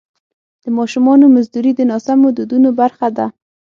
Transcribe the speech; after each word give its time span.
د 0.63 0.65
ماشومانو 0.77 1.25
مزدوري 1.35 1.71
د 1.75 1.81
ناسمو 1.89 2.29
دودونو 2.37 2.69
برخه 2.79 3.07
ده. 3.17 3.25